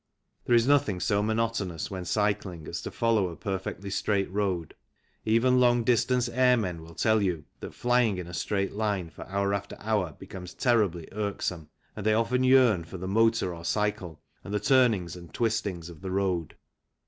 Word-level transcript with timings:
There 0.45 0.55
is 0.55 0.67
nothing 0.67 0.99
so 0.99 1.21
monotonous 1.21 1.91
when 1.91 2.05
cycling 2.05 2.67
as 2.67 2.81
to 2.81 2.89
follow 2.89 3.29
a 3.29 3.35
perfectly 3.35 3.91
straight 3.91 4.31
road. 4.31 4.73
Even 5.25 5.59
long 5.59 5.83
distance 5.83 6.27
airmen 6.27 6.81
will 6.81 6.95
tell 6.95 7.21
you 7.21 7.43
that 7.59 7.75
flying 7.75 8.17
in 8.17 8.25
a 8.25 8.33
straight 8.33 8.73
line 8.73 9.11
for 9.11 9.27
hour 9.27 9.53
after 9.53 9.77
hour 9.79 10.13
becomes 10.17 10.55
terribly 10.55 11.07
irksome, 11.11 11.69
and 11.95 12.03
they 12.03 12.15
often 12.15 12.43
yearn 12.43 12.83
for 12.83 12.97
the 12.97 13.07
motor 13.07 13.53
or 13.53 13.63
cycle 13.63 14.19
and 14.43 14.55
the 14.55 14.59
turnings 14.59 15.15
and 15.15 15.35
twistings 15.35 15.87
of 15.87 16.01
the 16.01 16.09
road. 16.09 16.55